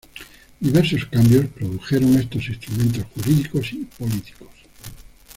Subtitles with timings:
[0.59, 4.49] Diversos cambios produjeron estos instrumentos jurídicos y políticos.